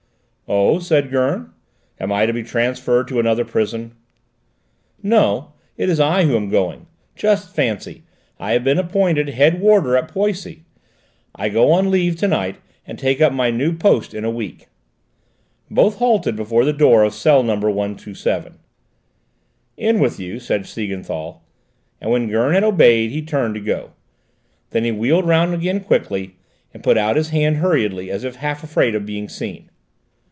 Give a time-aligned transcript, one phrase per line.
[0.53, 1.53] "Oh?" said Gurn.
[1.97, 3.93] "Am I to be transferred to another prison?"
[5.01, 6.87] "No, it's I who am going.
[7.15, 8.03] Just fancy,
[8.37, 10.65] I have been appointed head warder at Poissy;
[11.33, 14.67] I go on leave to night, and take up my new post in a week."
[15.69, 18.59] Both halted before the door of cell number 127.
[19.77, 21.45] "In with you," said Siegenthal,
[22.01, 23.91] and when Gurn had obeyed he turned to go.
[24.71, 26.35] Then he wheeled round again quickly,
[26.73, 29.69] and put out his hand hurriedly, as if half afraid of being seen.